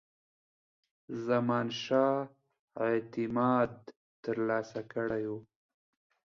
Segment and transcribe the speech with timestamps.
[1.25, 2.17] زمانشاه
[2.85, 3.73] اعتماد
[4.23, 5.39] ترلاسه کړی وو.